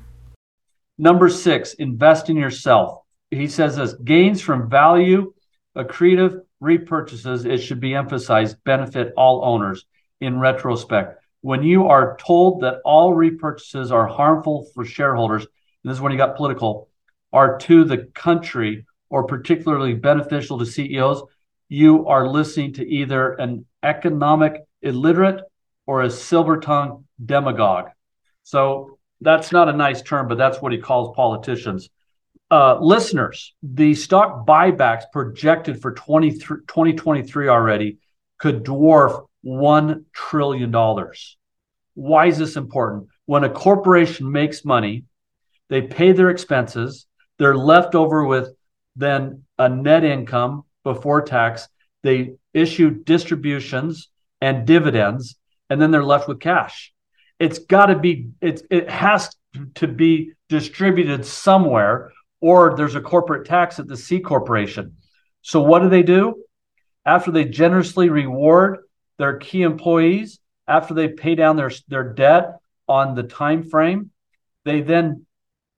Number 0.99 1.29
six, 1.29 1.75
invest 1.75 2.31
in 2.31 2.37
yourself. 2.37 3.01
He 3.31 3.49
says 3.49 3.77
this 3.77 3.95
gains 3.95 4.41
from 4.41 4.71
value, 4.71 5.33
accretive 5.77 6.41
repurchases, 6.63 7.45
it 7.45 7.59
should 7.59 7.81
be 7.81 7.95
emphasized, 7.95 8.63
benefit 8.65 9.13
all 9.17 9.45
owners 9.45 9.85
in 10.21 10.39
retrospect. 10.39 11.21
When 11.41 11.63
you 11.63 11.89
are 11.89 12.17
told 12.25 12.63
that 12.63 12.81
all 12.85 13.13
repurchases 13.13 13.91
are 13.91 14.07
harmful 14.07 14.67
for 14.73 14.85
shareholders, 14.85 15.43
and 15.43 15.91
this 15.91 15.97
is 15.97 16.01
when 16.01 16.13
he 16.13 16.19
got 16.19 16.37
political, 16.37 16.89
are 17.33 17.59
to 17.59 17.85
the 17.85 18.09
country 18.15 18.87
or 19.11 19.25
particularly 19.25 19.95
beneficial 19.95 20.59
to 20.59 20.67
CEOs, 20.67 21.23
you 21.69 22.07
are 22.07 22.29
listening 22.29 22.73
to 22.75 22.89
either 22.89 23.33
an 23.33 23.67
economic 23.83 24.63
illiterate 24.83 25.43
or 25.87 26.03
a 26.03 26.11
silver 26.11 26.61
tongued 26.61 27.05
demagogue. 27.25 27.91
So 28.43 28.99
that's 29.21 29.53
not 29.53 29.69
a 29.69 29.73
nice 29.73 30.03
term, 30.03 30.29
but 30.29 30.39
that's 30.39 30.61
what 30.61 30.73
he 30.73 30.79
calls 30.79 31.15
politicians. 31.17 31.91
Uh, 32.51 32.79
listeners, 32.81 33.55
the 33.63 33.95
stock 33.95 34.47
buybacks 34.47 35.05
projected 35.13 35.81
for 35.81 35.93
2023 35.93 37.49
already 37.49 37.99
could 38.39 38.65
dwarf 38.65 39.27
$1 39.45 40.05
trillion. 40.13 40.73
Why 41.95 42.27
is 42.27 42.39
this 42.39 42.57
important? 42.57 43.09
When 43.27 43.45
a 43.45 43.51
corporation 43.51 44.31
makes 44.31 44.65
money, 44.65 45.05
they 45.69 45.83
pay 45.83 46.13
their 46.13 46.31
expenses, 46.31 47.07
they're 47.39 47.57
left 47.57 47.95
over 47.95 48.25
with 48.25 48.55
then 48.97 49.45
a 49.59 49.69
net 49.69 50.05
income 50.05 50.65
before 50.83 51.23
tax. 51.23 51.69
They 52.03 52.35
issue 52.53 52.91
distributions 52.91 54.09
and 54.41 54.67
dividends, 54.67 55.37
and 55.71 55.81
then 55.81 55.91
they're 55.91 56.05
left 56.05 56.29
with 56.29 56.41
cash. 56.41 56.93
It's 57.39 57.59
got 57.59 57.87
to 57.87 57.99
be, 57.99 58.29
it's, 58.41 58.63
it 58.71 58.89
has 58.89 59.31
to 59.77 59.87
be 59.87 60.33
distributed 60.49 61.25
somewhere, 61.25 62.13
or 62.41 62.75
there's 62.77 62.95
a 62.95 63.01
corporate 63.01 63.47
tax 63.47 63.79
at 63.79 63.89
the 63.89 63.97
C 63.97 64.21
corporation. 64.21 64.97
So, 65.43 65.61
what 65.61 65.81
do 65.81 65.89
they 65.89 66.03
do? 66.03 66.43
After 67.05 67.31
they 67.31 67.45
generously 67.45 68.09
reward 68.09 68.79
their 69.19 69.37
key 69.39 69.63
employees, 69.63 70.39
after 70.67 70.95
they 70.95 71.09
pay 71.09 71.35
down 71.35 71.57
their, 71.57 71.71
their 71.89 72.13
debt 72.15 72.59
on 72.89 73.15
the 73.15 73.23
time 73.23 73.63
frame, 73.63 74.11
they 74.65 74.81
then 74.81 75.27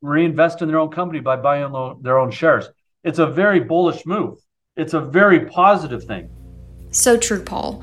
reinvest 0.03 0.63
in 0.63 0.69
their 0.69 0.79
own 0.79 0.91
company 0.91 1.21
by 1.21 1.37
buying 1.37 1.73
their 2.03 2.19
own 2.19 2.31
shares. 2.31 2.69
It's 3.03 3.19
a 3.19 3.27
very 3.27 3.61
bullish 3.61 4.07
move. 4.07 4.39
It's 4.77 4.95
a 4.95 5.01
very 5.01 5.47
positive 5.47 6.05
thing. 6.05 6.31
So 6.91 7.17
true, 7.17 7.43
Paul. 7.43 7.83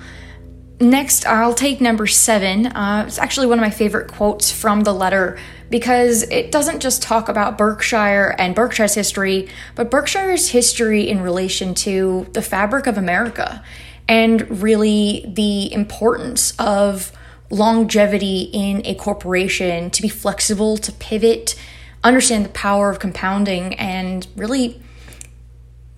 Next, 0.80 1.26
I'll 1.26 1.54
take 1.54 1.80
number 1.80 2.08
seven. 2.08 2.68
Uh, 2.68 3.06
it's 3.08 3.20
actually 3.20 3.48
one 3.48 3.60
of 3.60 3.64
my 3.64 3.70
favorite 3.70 4.10
quotes 4.10 4.52
from 4.52 4.82
the 4.82 4.94
letter 4.94 5.38
because 5.70 6.24
it 6.24 6.52
doesn't 6.52 6.82
just 6.82 7.02
talk 7.02 7.30
about 7.30 7.58
Berkshire 7.58 8.36
and 8.38 8.56
Berkshire's 8.56 8.96
history, 8.96 9.50
but 9.76 9.90
Berkshire's 9.90 10.50
history 10.50 11.08
in 11.08 11.22
relation 11.22 11.74
to 11.76 12.28
the 12.34 12.42
fabric 12.42 12.88
of 12.88 12.98
America 12.98 13.64
and 14.08 14.62
really 14.62 15.26
the 15.28 15.72
importance 15.72 16.54
of 16.60 17.12
longevity 17.50 18.50
in 18.52 18.82
a 18.86 18.96
corporation 18.96 19.90
to 19.92 20.02
be 20.02 20.10
flexible, 20.10 20.78
to 20.78 20.92
pivot, 20.92 21.56
understand 22.04 22.46
the 22.46 22.50
power 22.50 22.90
of 22.90 23.00
compounding, 23.00 23.76
and 23.76 24.28
really 24.36 24.82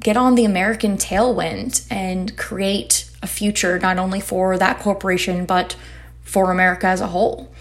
get 0.02 0.18
on 0.18 0.36
the 0.36 0.46
American 0.46 0.98
tailwind 0.98 1.88
and 1.90 2.38
create 2.38 3.10
a 3.26 3.28
future 3.28 3.80
not 3.80 3.98
only 3.98 4.22
for 4.22 4.58
that 4.58 4.80
corporation, 4.80 5.46
but 5.46 5.76
for 6.22 6.52
America 6.52 6.88
as 6.88 7.02
a 7.02 7.08
whole. 7.08 7.52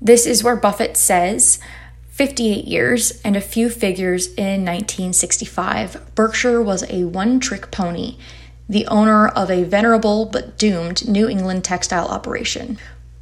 This 0.00 0.26
is 0.26 0.42
where 0.42 0.56
Buffett 0.56 0.96
says 0.96 1.60
58 2.08 2.64
years 2.64 3.20
and 3.22 3.36
a 3.36 3.40
few 3.40 3.68
figures 3.68 4.28
in 4.34 4.64
1965, 4.64 6.14
Berkshire 6.14 6.62
was 6.62 6.88
a 6.88 7.04
one 7.04 7.38
trick 7.38 7.70
pony, 7.70 8.16
the 8.68 8.86
owner 8.86 9.28
of 9.28 9.50
a 9.50 9.64
venerable 9.64 10.24
but 10.24 10.56
doomed 10.56 11.06
New 11.06 11.28
England 11.28 11.64
textile 11.64 12.06
operation. 12.06 12.78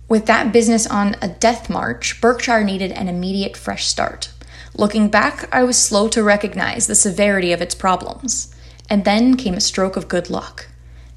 With 0.09 0.27
that 0.27 0.53
business 0.53 0.87
on 0.87 1.17
a 1.21 1.29
death 1.29 1.69
march, 1.69 2.21
Berkshire 2.21 2.63
needed 2.63 2.93
an 2.93 3.09
immediate 3.09 3.57
fresh 3.57 3.87
start. 3.87 4.31
Looking 4.77 5.09
back, 5.09 5.49
I 5.53 5.65
was 5.65 5.77
slow 5.77 6.07
to 6.09 6.23
recognize 6.23 6.87
the 6.87 6.95
severity 6.95 7.53
of 7.53 7.61
its 7.61 7.75
problems. 7.75 8.55
And 8.91 9.07
then 9.07 9.37
came 9.37 9.55
a 9.55 9.61
stroke 9.61 9.97
of 9.97 10.09
good 10.09 10.29
luck. 10.29 10.69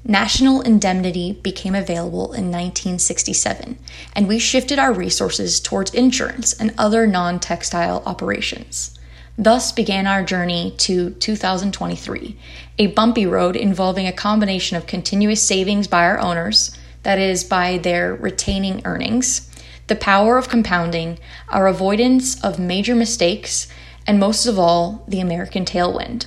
National 0.08 0.60
indemnity 0.60 1.32
became 1.32 1.74
available 1.74 2.26
in 2.26 2.52
1967, 2.52 3.76
and 4.14 4.28
we 4.28 4.38
shifted 4.38 4.78
our 4.78 4.92
resources 4.92 5.58
towards 5.58 5.92
insurance 5.92 6.52
and 6.52 6.72
other 6.78 7.08
non 7.08 7.40
textile 7.40 8.04
operations. 8.06 8.96
Thus 9.36 9.72
began 9.72 10.06
our 10.06 10.22
journey 10.22 10.74
to 10.78 11.10
2023, 11.10 12.38
a 12.78 12.86
bumpy 12.86 13.26
road 13.26 13.56
involving 13.56 14.06
a 14.06 14.12
combination 14.12 14.76
of 14.76 14.86
continuous 14.86 15.42
savings 15.42 15.88
by 15.88 16.04
our 16.04 16.20
owners, 16.20 16.70
that 17.02 17.18
is, 17.18 17.42
by 17.42 17.76
their 17.76 18.14
retaining 18.14 18.82
earnings, 18.84 19.50
the 19.88 19.96
power 19.96 20.38
of 20.38 20.48
compounding, 20.48 21.18
our 21.48 21.66
avoidance 21.66 22.40
of 22.44 22.60
major 22.60 22.94
mistakes, 22.94 23.66
and 24.06 24.20
most 24.20 24.46
of 24.46 24.56
all, 24.56 25.04
the 25.08 25.18
American 25.18 25.64
tailwind. 25.64 26.26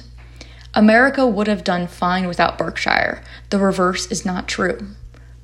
America 0.75 1.25
would 1.25 1.47
have 1.47 1.63
done 1.63 1.87
fine 1.87 2.27
without 2.27 2.57
Berkshire. 2.57 3.23
The 3.49 3.57
reverse 3.57 4.05
is 4.11 4.25
not 4.25 4.47
true. 4.47 4.87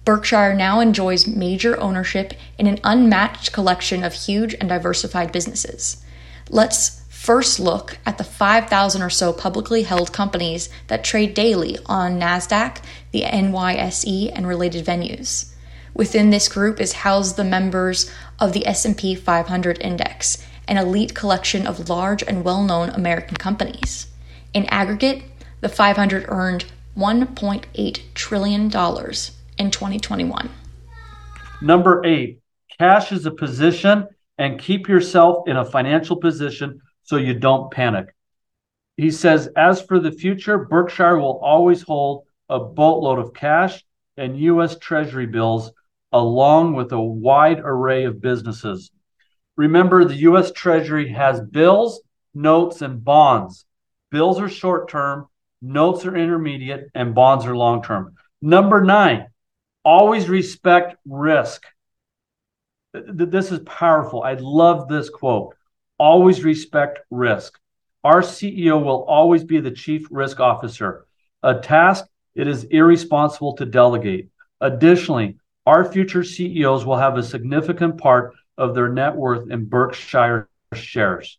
Berkshire 0.05 0.53
now 0.53 0.79
enjoys 0.79 1.25
major 1.25 1.79
ownership 1.79 2.34
in 2.60 2.67
an 2.67 2.79
unmatched 2.84 3.51
collection 3.51 4.03
of 4.03 4.13
huge 4.13 4.53
and 4.53 4.70
diversified 4.70 5.32
businesses. 5.32 6.03
Let's 6.50 7.01
first 7.10 7.60
look 7.60 7.98
at 8.05 8.20
the 8.20 8.24
5,000 8.24 9.01
or 9.01 9.10
so 9.10 9.34
publicly 9.34 9.82
held 9.82 10.13
companies 10.13 10.70
that 10.88 11.03
trade 11.03 11.34
daily 11.34 11.79
on 11.88 12.20
NASDAQ, 12.20 12.84
the 13.12 13.24
NYSE, 13.24 14.32
and 14.36 14.48
related 14.48 14.86
venues. 14.86 15.51
Within 15.96 16.29
this 16.29 16.48
group 16.48 16.79
is 16.79 16.94
housed 16.94 17.36
the 17.36 17.44
members 17.44 18.12
of 18.39 18.53
the 18.53 18.67
S&P 18.67 19.15
500 19.15 19.82
index, 19.82 20.46
an 20.67 20.77
elite 20.77 21.15
collection 21.15 21.65
of 21.65 21.89
large 21.89 22.22
and 22.22 22.44
well-known 22.44 22.89
American 22.89 23.38
companies. 23.38 24.05
In 24.55 24.65
aggregate, 24.67 25.21
the 25.59 25.67
500 25.67 26.27
earned 26.29 26.63
$1.8 26.97 28.00
trillion 28.13 28.63
in 28.63 28.69
2021. 28.69 30.50
Number 31.62 32.05
eight, 32.05 32.39
cash 32.79 33.12
is 33.12 33.25
a 33.25 33.31
position 33.31 34.07
and 34.38 34.57
keep 34.57 34.88
yourself 34.88 35.50
in 35.50 35.57
a 35.57 35.65
financial 35.65 36.15
position 36.15 36.79
so 37.03 37.17
you 37.17 37.33
don't 37.33 37.69
panic. 37.69 38.15
He 38.95 39.12
says, 39.12 39.50
as 39.57 39.81
for 39.81 40.00
the 40.00 40.13
future, 40.13 40.57
Berkshire 40.57 41.19
will 41.19 41.38
always 41.43 41.81
hold 41.81 42.24
a 42.47 42.57
boatload 42.57 43.19
of 43.19 43.33
cash 43.33 43.83
and 44.15 44.39
U.S. 44.39 44.77
Treasury 44.79 45.25
bills 45.25 45.74
along 46.13 46.75
with 46.75 46.93
a 46.93 47.01
wide 47.01 47.59
array 47.59 48.05
of 48.05 48.21
businesses. 48.21 48.89
Remember, 49.57 50.05
the 50.05 50.15
U.S. 50.29 50.53
Treasury 50.53 51.09
has 51.09 51.41
bills, 51.41 52.00
notes, 52.33 52.81
and 52.81 53.03
bonds. 53.03 53.65
Bills 54.15 54.39
are 54.39 54.48
short 54.48 54.88
term, 54.88 55.27
notes 55.62 56.05
are 56.05 56.15
intermediate, 56.15 56.89
and 56.95 57.13
bonds 57.13 57.45
are 57.45 57.57
long 57.57 57.84
term. 57.84 58.15
Number 58.41 58.81
nine, 58.81 59.27
always 59.84 60.29
respect 60.29 60.95
risk. 61.05 61.65
This 62.93 63.51
is 63.51 63.60
powerful. 63.65 64.24
I 64.24 64.36
love 64.36 64.88
this 64.88 65.10
quote. 65.10 65.53
Always 66.00 66.45
respect 66.45 67.00
risk. 67.12 67.60
Our 68.05 68.22
CEO 68.22 68.81
will 68.81 69.03
always 69.03 69.43
be 69.43 69.60
the 69.60 69.72
chief 69.72 70.07
risk 70.10 70.39
officer, 70.39 71.07
a 71.43 71.60
task 71.60 72.05
it 72.36 72.48
is 72.48 72.63
irresponsible 72.63 73.57
to 73.57 73.65
delegate. 73.65 74.29
Additionally, 74.62 75.36
our 75.65 75.84
future 75.84 76.24
CEOs 76.24 76.86
will 76.86 76.95
have 76.95 77.17
a 77.17 77.24
significant 77.24 77.98
part 77.98 78.34
of 78.57 78.75
their 78.75 78.88
net 78.88 79.13
worth 79.13 79.51
in 79.51 79.65
Berkshire 79.65 80.48
shares. 80.74 81.38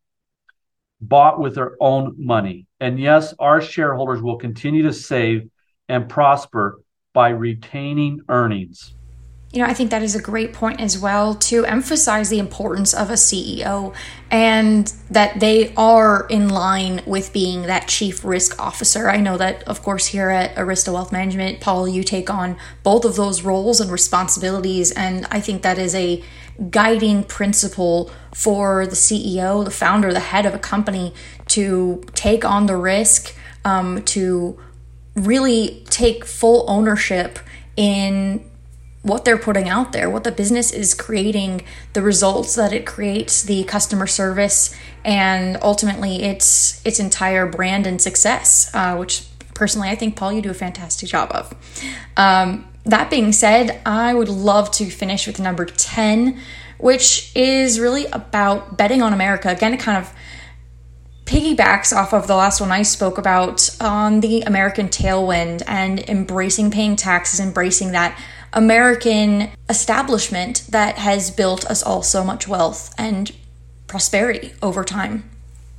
Bought 1.01 1.39
with 1.41 1.55
their 1.55 1.77
own 1.81 2.15
money. 2.19 2.67
And 2.81 2.99
yes, 2.99 3.35
our 3.39 3.61
shareholders 3.61 4.23
will 4.23 4.37
continue 4.37 4.83
to 4.85 4.93
save 4.93 5.49
and 5.89 6.09
prosper 6.09 6.81
by 7.13 7.31
retaining 7.31 8.21
earnings. 8.29 8.95
You 9.57 9.63
know, 9.63 9.71
I 9.71 9.73
think 9.73 9.91
that 9.91 10.03
is 10.03 10.15
a 10.15 10.21
great 10.21 10.53
point 10.53 10.83
as 10.83 10.99
well 10.99 11.35
to 11.35 11.65
emphasize 11.65 12.29
the 12.29 12.39
importance 12.39 12.93
of 12.93 13.09
a 13.09 13.15
CEO 13.15 13.95
and 14.31 14.93
that 15.11 15.41
they 15.41 15.73
are 15.77 16.27
in 16.29 16.51
line 16.51 17.01
with 17.07 17.33
being 17.33 17.63
that 17.63 17.89
chief 17.89 18.23
risk 18.23 18.61
officer. 18.61 19.09
I 19.09 19.17
know 19.17 19.39
that, 19.39 19.63
of 19.63 19.83
course, 19.83 20.09
here 20.09 20.29
at 20.29 20.55
Arista 20.57 20.93
Wealth 20.93 21.11
Management, 21.11 21.61
Paul, 21.61 21.89
you 21.89 22.03
take 22.03 22.29
on 22.29 22.59
both 22.83 23.07
of 23.07 23.17
those 23.17 23.41
roles 23.41 23.81
and 23.81 23.91
responsibilities. 23.91 24.91
And 24.91 25.27
I 25.31 25.41
think 25.41 25.63
that 25.63 25.79
is 25.79 25.95
a 25.95 26.23
guiding 26.69 27.25
principle 27.25 28.11
for 28.35 28.87
the 28.87 28.95
CEO, 28.95 29.65
the 29.65 29.71
founder, 29.71 30.13
the 30.13 30.21
head 30.21 30.45
of 30.45 30.53
a 30.53 30.59
company 30.59 31.15
to 31.47 32.05
take 32.13 32.45
on 32.45 32.67
the 32.67 32.77
risk, 32.77 33.35
um, 33.65 34.03
to 34.03 34.61
really 35.15 35.83
take 35.89 36.27
full 36.27 36.67
ownership 36.69 37.39
in 37.75 38.45
what 39.07 39.25
they're 39.25 39.39
putting 39.39 39.69
out 39.69 39.93
there, 39.93 40.11
what 40.11 40.25
the 40.25 40.33
business 40.33 40.73
is 40.73 40.93
creating, 40.93 41.63
the 41.93 42.03
results 42.03 42.57
that 42.57 42.73
it 42.73 42.85
creates, 42.85 43.45
the 43.45 43.63
customer 43.65 44.07
service, 44.07 44.75
and 45.05 45.57
ultimately 45.63 46.25
its 46.25 46.85
its 46.85 46.99
entire 46.99 47.47
brand 47.47 47.87
and 47.87 48.03
success, 48.03 48.69
uh, 48.75 48.97
which 48.97 49.25
personally 49.55 49.89
I 49.89 49.95
think 49.95 50.17
Paul 50.17 50.33
you 50.33 50.43
do 50.43 50.51
a 50.51 50.55
fantastic 50.55 51.09
job 51.09 51.31
of. 51.31 51.55
Um, 52.17 52.67
that 52.85 53.09
being 53.09 53.33
said, 53.33 53.81
I 53.87 54.13
would 54.13 54.29
love 54.29 54.71
to 54.73 54.91
finish 54.91 55.27
with 55.27 55.39
number 55.39 55.67
ten, 55.67 56.41
which 56.79 57.31
is 57.37 57.79
really 57.79 58.07
about 58.07 58.77
betting 58.77 59.03
on 59.03 59.13
America. 59.13 59.49
Again, 59.51 59.73
it 59.73 59.81
kind 59.81 59.99
of 59.99 60.13
piggybacks 61.27 61.97
off 61.97 62.13
of 62.13 62.27
the 62.27 62.37
last 62.37 62.61
one 62.61 62.71
I 62.71 62.83
spoke 62.83 63.19
about 63.19 63.69
on 63.81 64.21
the 64.21 64.43
American 64.43 64.89
tailwind 64.89 65.63
and 65.67 65.99
embracing 66.09 66.71
paying 66.71 66.95
taxes, 66.97 67.41
embracing 67.41 67.93
that 67.93 68.17
American 68.57 69.51
establishment 69.69 70.65
that 70.71 70.97
has 70.97 71.31
built 71.31 71.67
us 71.67 71.83
all 71.83 72.03
so 72.03 72.25
much 72.25 72.49
wealth 72.49 72.95
and 72.97 73.31
prosperity 73.87 74.55
over 74.63 74.83
time. 74.83 75.29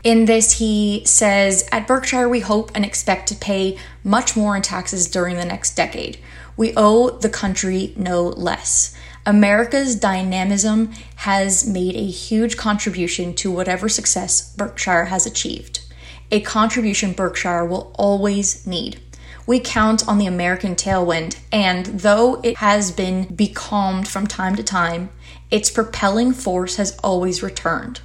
In 0.03 0.25
this, 0.25 0.59
he 0.59 1.01
says 1.03 1.67
At 1.71 1.87
Berkshire, 1.87 2.29
we 2.29 2.39
hope 2.39 2.69
and 2.75 2.85
expect 2.85 3.29
to 3.29 3.35
pay 3.35 3.79
much 4.03 4.37
more 4.37 4.55
in 4.55 4.61
taxes 4.61 5.09
during 5.09 5.37
the 5.37 5.43
next 5.43 5.73
decade. 5.75 6.19
We 6.55 6.73
owe 6.77 7.09
the 7.09 7.29
country 7.29 7.93
no 7.97 8.27
less. 8.27 8.95
America's 9.25 9.95
dynamism 9.95 10.91
has 11.17 11.67
made 11.67 11.95
a 11.95 12.05
huge 12.05 12.57
contribution 12.57 13.33
to 13.35 13.51
whatever 13.51 13.89
success 13.89 14.53
Berkshire 14.55 15.05
has 15.05 15.25
achieved. 15.25 15.81
A 16.29 16.41
contribution 16.41 17.13
Berkshire 17.13 17.65
will 17.65 17.91
always 17.95 18.67
need 18.67 18.99
we 19.47 19.61
count 19.61 20.05
on 20.07 20.17
the 20.17 20.27
American 20.27 20.75
tailwind, 20.75 21.37
and 21.53 21.85
though 21.85 22.41
it 22.43 22.57
has 22.57 22.91
been 22.91 23.33
becalmed 23.33 24.05
from 24.05 24.27
time 24.27 24.57
to 24.57 24.63
time, 24.63 25.09
its 25.49 25.71
propelling 25.71 26.33
force 26.33 26.75
has 26.75 26.97
always 26.99 27.41
returned. 27.41 28.01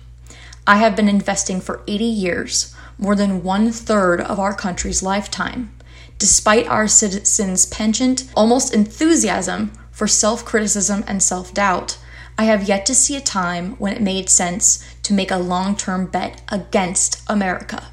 I 0.69 0.77
have 0.77 0.95
been 0.95 1.09
investing 1.09 1.61
for 1.61 1.83
80 1.89 2.05
years, 2.05 2.75
more 2.97 3.17
than 3.17 3.43
one 3.43 3.73
third 3.73 4.21
of 4.21 4.39
our 4.39 4.55
country's 4.55 5.03
lifetime. 5.03 5.75
Despite 6.19 6.69
our 6.69 6.87
citizens' 6.87 7.67
penchant, 7.67 8.31
almost 8.37 8.73
enthusiasm 8.73 9.73
for 9.91 10.07
self 10.07 10.45
criticism 10.45 11.03
and 11.09 11.21
self 11.21 11.53
doubt, 11.53 11.99
I 12.39 12.45
have 12.45 12.69
yet 12.69 12.87
to 12.87 12.95
see 12.95 13.17
a 13.17 13.21
time 13.21 13.73
when 13.79 13.93
it 13.93 14.01
made 14.01 14.31
sense 14.31 14.85
to 15.03 15.13
make 15.13 15.33
a 15.33 15.39
long 15.39 15.75
term 15.75 16.07
bet 16.07 16.41
against 16.49 17.21
America. 17.29 17.89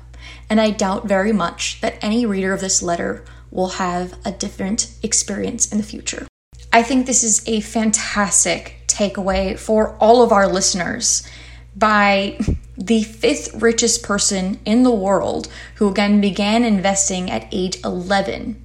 And 0.48 0.62
I 0.62 0.70
doubt 0.70 1.08
very 1.08 1.34
much 1.34 1.82
that 1.82 1.98
any 2.04 2.28
reader 2.28 2.54
of 2.54 2.62
this 2.62 2.84
letter 2.84 3.24
will 3.52 3.70
have 3.70 4.18
a 4.26 4.32
different 4.32 4.94
experience 5.04 5.72
in 5.72 5.78
the 5.78 5.84
future. 5.84 6.28
I 6.72 6.84
think 6.84 7.06
this 7.06 7.24
is 7.24 7.48
a 7.48 7.62
fantastic 7.62 8.82
takeaway 8.88 9.58
for 9.58 9.96
all 9.96 10.22
of 10.24 10.32
our 10.32 10.48
listeners 10.48 11.28
by 11.76 12.40
the 12.78 13.04
fifth 13.04 13.62
richest 13.62 14.04
person 14.04 14.60
in 14.66 14.84
the 14.84 14.92
world 14.92 15.48
who 15.76 15.90
again 15.90 16.22
began 16.22 16.64
investing 16.64 17.30
at 17.30 17.48
age 17.52 17.80
11 17.84 18.64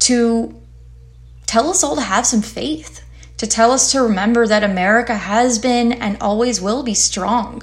to 0.00 0.60
tell 1.46 1.68
us 1.68 1.84
all 1.84 1.96
to 1.96 2.02
have 2.02 2.26
some 2.26 2.42
faith, 2.42 3.04
to 3.36 3.46
tell 3.46 3.72
us 3.72 3.92
to 3.92 4.02
remember 4.02 4.46
that 4.46 4.64
America 4.64 5.14
has 5.14 5.58
been 5.58 5.92
and 5.92 6.16
always 6.20 6.60
will 6.60 6.82
be 6.82 6.94
strong. 6.94 7.62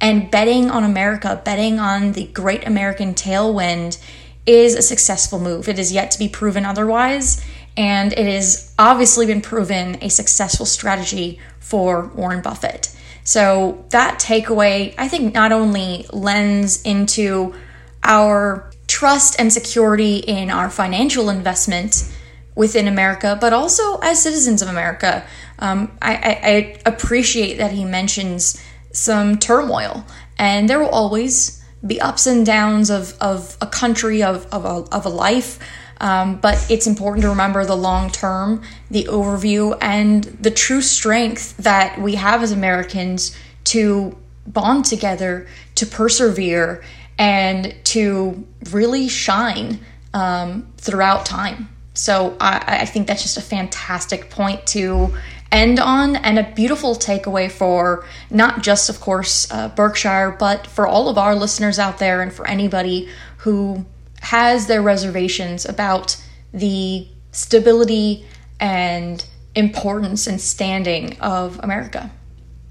And 0.00 0.30
betting 0.30 0.70
on 0.70 0.84
America, 0.84 1.40
betting 1.44 1.78
on 1.78 2.12
the 2.12 2.26
great 2.26 2.66
American 2.66 3.14
tailwind 3.14 4.00
is 4.48 4.74
a 4.74 4.82
successful 4.82 5.38
move. 5.38 5.68
It 5.68 5.78
is 5.78 5.92
yet 5.92 6.10
to 6.12 6.18
be 6.18 6.28
proven 6.28 6.64
otherwise, 6.64 7.44
and 7.76 8.12
it 8.14 8.26
has 8.26 8.74
obviously 8.78 9.26
been 9.26 9.42
proven 9.42 9.98
a 10.02 10.08
successful 10.08 10.64
strategy 10.64 11.38
for 11.60 12.06
Warren 12.14 12.40
Buffett. 12.40 12.96
So, 13.24 13.84
that 13.90 14.18
takeaway, 14.18 14.94
I 14.96 15.06
think, 15.06 15.34
not 15.34 15.52
only 15.52 16.06
lends 16.14 16.82
into 16.82 17.54
our 18.02 18.70
trust 18.86 19.38
and 19.38 19.52
security 19.52 20.16
in 20.16 20.48
our 20.48 20.70
financial 20.70 21.28
investment 21.28 22.10
within 22.54 22.88
America, 22.88 23.36
but 23.38 23.52
also 23.52 23.98
as 23.98 24.22
citizens 24.22 24.62
of 24.62 24.68
America. 24.68 25.24
Um, 25.58 25.96
I, 26.00 26.14
I, 26.14 26.40
I 26.42 26.80
appreciate 26.86 27.58
that 27.58 27.72
he 27.72 27.84
mentions 27.84 28.60
some 28.92 29.38
turmoil, 29.38 30.06
and 30.38 30.70
there 30.70 30.78
will 30.78 30.88
always 30.88 31.57
the 31.82 32.00
ups 32.00 32.26
and 32.26 32.44
downs 32.44 32.90
of, 32.90 33.16
of 33.20 33.56
a 33.60 33.66
country, 33.66 34.22
of, 34.22 34.46
of, 34.52 34.64
a, 34.64 34.94
of 34.94 35.06
a 35.06 35.08
life. 35.08 35.58
Um, 36.00 36.36
but 36.36 36.64
it's 36.70 36.86
important 36.86 37.22
to 37.22 37.30
remember 37.30 37.64
the 37.64 37.76
long 37.76 38.10
term, 38.10 38.62
the 38.90 39.04
overview, 39.04 39.76
and 39.80 40.24
the 40.24 40.50
true 40.50 40.82
strength 40.82 41.56
that 41.56 42.00
we 42.00 42.14
have 42.14 42.42
as 42.42 42.52
Americans 42.52 43.36
to 43.64 44.16
bond 44.46 44.84
together, 44.84 45.46
to 45.74 45.86
persevere, 45.86 46.82
and 47.18 47.74
to 47.84 48.46
really 48.70 49.08
shine 49.08 49.80
um, 50.14 50.72
throughout 50.76 51.26
time. 51.26 51.68
So 51.94 52.36
I, 52.40 52.82
I 52.82 52.84
think 52.84 53.08
that's 53.08 53.22
just 53.22 53.36
a 53.36 53.42
fantastic 53.42 54.30
point 54.30 54.64
to 54.68 55.12
end 55.50 55.78
on 55.80 56.16
and 56.16 56.38
a 56.38 56.52
beautiful 56.54 56.94
takeaway 56.94 57.50
for 57.50 58.04
not 58.30 58.62
just, 58.62 58.90
of 58.90 59.00
course, 59.00 59.50
uh, 59.50 59.68
Berkshire, 59.68 60.36
but 60.38 60.66
for 60.66 60.86
all 60.86 61.08
of 61.08 61.16
our 61.18 61.34
listeners 61.34 61.78
out 61.78 61.98
there 61.98 62.22
and 62.22 62.32
for 62.32 62.46
anybody 62.46 63.08
who 63.38 63.84
has 64.20 64.66
their 64.66 64.82
reservations 64.82 65.64
about 65.64 66.22
the 66.52 67.08
stability 67.32 68.26
and 68.60 69.24
importance 69.54 70.26
and 70.26 70.40
standing 70.40 71.18
of 71.20 71.58
America. 71.62 72.10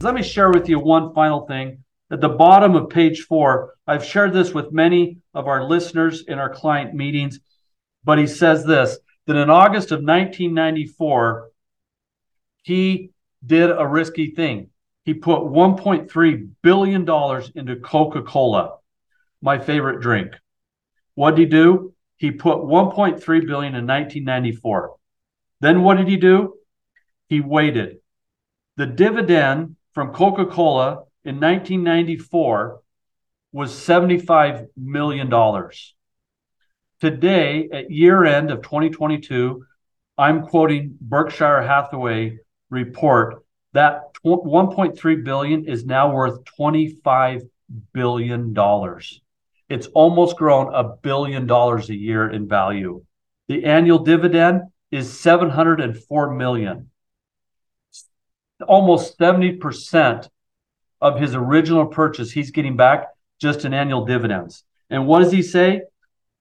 Let 0.01 0.13
me 0.13 0.23
share 0.23 0.51
with 0.51 0.69
you 0.69 0.79
one 0.79 1.13
final 1.13 1.45
thing. 1.47 1.83
At 2.11 2.21
the 2.21 2.29
bottom 2.29 2.75
of 2.75 2.89
page 2.89 3.21
four, 3.21 3.73
I've 3.87 4.05
shared 4.05 4.33
this 4.33 4.53
with 4.53 4.71
many 4.71 5.17
of 5.33 5.47
our 5.47 5.63
listeners 5.63 6.23
in 6.27 6.39
our 6.39 6.49
client 6.49 6.93
meetings, 6.93 7.39
but 8.03 8.17
he 8.17 8.27
says 8.27 8.63
this 8.63 8.97
that 9.25 9.35
in 9.35 9.49
August 9.49 9.91
of 9.91 9.99
1994, 9.99 11.49
he 12.67 13.11
did 13.45 13.69
a 13.71 13.87
risky 13.87 14.31
thing. 14.31 14.71
He 15.05 15.13
put 15.13 15.39
$1.3 15.39 16.49
billion 16.61 17.01
into 17.55 17.75
Coca 17.77 18.21
Cola, 18.23 18.75
my 19.41 19.57
favorite 19.57 20.01
drink. 20.01 20.33
What 21.15 21.37
did 21.37 21.43
he 21.43 21.45
do? 21.45 21.93
He 22.17 22.31
put 22.31 22.57
1.3 22.57 23.21
billion 23.47 23.73
in 23.73 23.87
1994. 23.87 24.95
Then 25.61 25.81
what 25.81 25.95
did 25.95 26.09
he 26.09 26.17
do? 26.17 26.55
He 27.29 27.39
waited. 27.39 27.99
The 28.75 28.85
dividend 28.85 29.77
from 29.93 30.11
Coca-Cola 30.11 31.05
in 31.23 31.39
1994 31.39 32.81
was 33.53 33.73
75 33.77 34.65
million 34.75 35.29
dollars. 35.29 35.95
Today 36.99 37.69
at 37.71 37.91
year 37.91 38.25
end 38.25 38.51
of 38.51 38.61
2022, 38.61 39.63
I'm 40.17 40.41
quoting 40.41 40.97
Berkshire 40.99 41.61
Hathaway 41.61 42.39
report 42.69 43.43
that 43.73 44.13
1.3 44.25 45.23
billion 45.23 45.65
is 45.65 45.85
now 45.85 46.11
worth 46.11 46.43
25 46.45 47.43
billion 47.93 48.53
dollars. 48.53 49.21
It's 49.69 49.87
almost 49.87 50.37
grown 50.37 50.73
a 50.73 50.83
billion 50.83 51.45
dollars 51.45 51.89
a 51.89 51.95
year 51.95 52.29
in 52.29 52.47
value. 52.47 53.03
The 53.47 53.65
annual 53.65 53.99
dividend 53.99 54.63
is 54.91 55.19
704 55.19 56.33
million. 56.33 56.89
Almost 58.67 59.19
70% 59.19 60.29
of 61.01 61.19
his 61.19 61.35
original 61.35 61.85
purchase 61.85 62.31
he's 62.31 62.51
getting 62.51 62.75
back 62.75 63.07
just 63.39 63.65
in 63.65 63.73
annual 63.73 64.05
dividends. 64.05 64.63
And 64.89 65.05
what 65.05 65.19
does 65.19 65.31
he 65.31 65.43
say? 65.43 65.81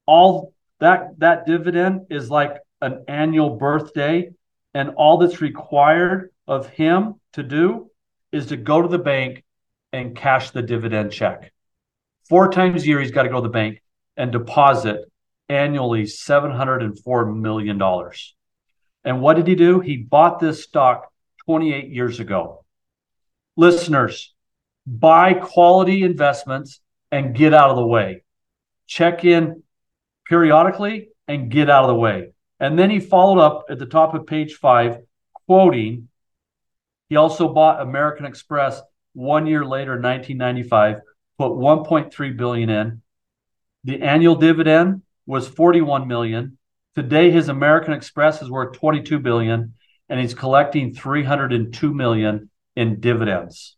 All 0.06 0.54
that 0.78 1.18
that 1.18 1.46
dividend 1.46 2.06
is 2.10 2.30
like 2.30 2.58
an 2.80 3.04
annual 3.08 3.56
birthday 3.56 4.30
and 4.76 4.90
all 4.90 5.16
that's 5.16 5.40
required 5.40 6.28
of 6.46 6.68
him 6.68 7.14
to 7.32 7.42
do 7.42 7.90
is 8.30 8.48
to 8.48 8.58
go 8.58 8.82
to 8.82 8.88
the 8.88 8.98
bank 8.98 9.42
and 9.90 10.14
cash 10.14 10.50
the 10.50 10.60
dividend 10.60 11.10
check. 11.10 11.50
four 12.28 12.52
times 12.52 12.82
a 12.82 12.86
year, 12.86 13.00
he's 13.00 13.10
got 13.10 13.22
to 13.22 13.30
go 13.30 13.36
to 13.36 13.48
the 13.48 13.48
bank 13.48 13.82
and 14.18 14.30
deposit 14.30 15.00
annually 15.48 16.02
$704 16.02 17.34
million. 17.34 17.80
And 19.02 19.22
what 19.22 19.36
did 19.36 19.46
he 19.46 19.54
do? 19.54 19.80
He 19.80 19.96
bought 19.96 20.40
this 20.40 20.64
stock 20.64 21.10
28 21.46 21.88
years 21.88 22.20
ago. 22.20 22.62
Listeners, 23.56 24.34
buy 24.86 25.32
quality 25.32 26.02
investments 26.02 26.80
and 27.10 27.34
get 27.34 27.54
out 27.54 27.70
of 27.70 27.76
the 27.76 27.86
way. 27.86 28.24
Check 28.86 29.24
in 29.24 29.62
periodically 30.28 31.08
and 31.26 31.50
get 31.50 31.70
out 31.70 31.84
of 31.84 31.88
the 31.88 31.94
way. 31.94 32.32
And 32.58 32.78
then 32.78 32.90
he 32.90 33.00
followed 33.00 33.40
up 33.40 33.66
at 33.68 33.78
the 33.78 33.86
top 33.86 34.14
of 34.14 34.26
page 34.26 34.54
five, 34.54 34.98
quoting, 35.46 36.08
he 37.08 37.16
also 37.16 37.52
bought 37.52 37.80
American 37.80 38.26
Express 38.26 38.80
one 39.12 39.46
year 39.46 39.64
later, 39.64 39.92
1995, 39.92 41.00
put 41.38 41.52
1.3 41.52 42.36
billion 42.36 42.70
in. 42.70 43.02
The 43.84 44.02
annual 44.02 44.34
dividend 44.34 45.02
was 45.26 45.46
41 45.46 46.08
million. 46.08 46.58
Today, 46.94 47.30
his 47.30 47.48
American 47.48 47.92
Express 47.92 48.42
is 48.42 48.50
worth 48.50 48.76
22 48.76 49.18
billion, 49.20 49.74
and 50.08 50.20
he's 50.20 50.34
collecting 50.34 50.94
302 50.94 51.94
million 51.94 52.50
in 52.74 53.00
dividends. 53.00 53.76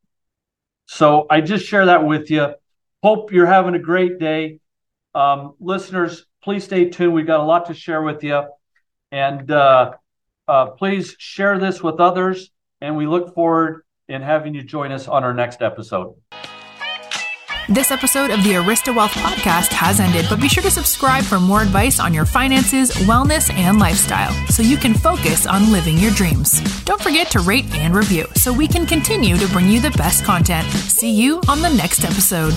So 0.86 1.26
I 1.28 1.40
just 1.40 1.66
share 1.66 1.86
that 1.86 2.06
with 2.06 2.30
you. 2.30 2.54
Hope 3.02 3.32
you're 3.32 3.46
having 3.46 3.74
a 3.74 3.78
great 3.78 4.18
day. 4.18 4.60
Um, 5.14 5.54
listeners, 5.60 6.24
please 6.42 6.64
stay 6.64 6.88
tuned. 6.88 7.12
We've 7.12 7.26
got 7.26 7.40
a 7.40 7.44
lot 7.44 7.66
to 7.66 7.74
share 7.74 8.02
with 8.02 8.24
you. 8.24 8.44
And 9.10 9.50
uh, 9.50 9.92
uh, 10.46 10.66
please 10.66 11.16
share 11.18 11.58
this 11.58 11.82
with 11.82 12.00
others. 12.00 12.50
And 12.80 12.96
we 12.96 13.06
look 13.06 13.34
forward 13.34 13.82
in 14.08 14.22
having 14.22 14.54
you 14.54 14.62
join 14.62 14.92
us 14.92 15.08
on 15.08 15.24
our 15.24 15.34
next 15.34 15.62
episode. 15.62 16.14
This 17.70 17.90
episode 17.90 18.30
of 18.30 18.42
the 18.44 18.52
Arista 18.52 18.96
Wealth 18.96 19.10
podcast 19.10 19.68
has 19.72 20.00
ended, 20.00 20.24
but 20.30 20.40
be 20.40 20.48
sure 20.48 20.62
to 20.62 20.70
subscribe 20.70 21.22
for 21.22 21.38
more 21.38 21.60
advice 21.60 22.00
on 22.00 22.14
your 22.14 22.24
finances, 22.24 22.90
wellness, 23.04 23.52
and 23.52 23.78
lifestyle 23.78 24.32
so 24.48 24.62
you 24.62 24.78
can 24.78 24.94
focus 24.94 25.46
on 25.46 25.70
living 25.70 25.98
your 25.98 26.12
dreams. 26.12 26.62
Don't 26.84 27.00
forget 27.00 27.30
to 27.32 27.40
rate 27.40 27.66
and 27.74 27.94
review 27.94 28.26
so 28.36 28.54
we 28.54 28.68
can 28.68 28.86
continue 28.86 29.36
to 29.36 29.46
bring 29.48 29.68
you 29.68 29.82
the 29.82 29.90
best 29.90 30.24
content. 30.24 30.66
See 30.68 31.10
you 31.10 31.42
on 31.46 31.60
the 31.60 31.68
next 31.68 32.04
episode. 32.04 32.54